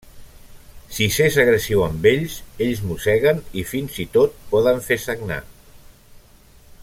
Si 0.95 1.05
s'és 1.15 1.35
agressiu 1.43 1.83
amb 1.87 2.07
ells, 2.11 2.37
ells 2.67 2.81
mosseguen 2.93 3.45
i 3.63 3.67
fins 3.73 4.01
i 4.05 4.07
tot 4.17 4.41
poden 4.55 4.83
fer 4.89 4.99
sagnar. 5.05 5.43